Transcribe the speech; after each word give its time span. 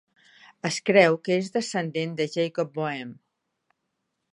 Es 0.69 0.79
creu 0.91 1.19
que 1.27 1.37
és 1.43 1.53
descendent 1.59 2.19
de 2.23 2.29
Jakob 2.39 2.77
Boehme. 2.79 3.15